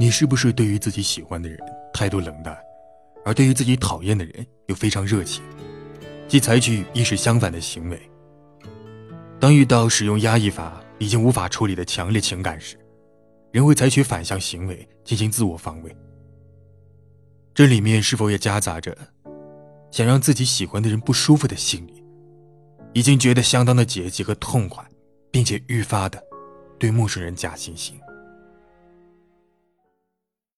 [0.00, 1.58] 你是不是对于自己喜欢的人
[1.92, 2.56] 态度冷淡，
[3.24, 5.42] 而对于自己讨厌的人又非常热情，
[6.28, 8.00] 即采取意识相反的行为？
[9.40, 12.78] 当遇到使用压抑法已经无法处理的强烈情感时，
[13.50, 15.96] 人会采取反向行为进行自我防卫。
[17.52, 18.96] 这里面是否也夹杂着
[19.90, 22.04] 想让自己喜欢的人不舒服的心理？
[22.92, 24.84] 已经觉得相当的解气和痛快，
[25.32, 26.22] 并且愈发的
[26.78, 27.94] 对陌生人假惺惺。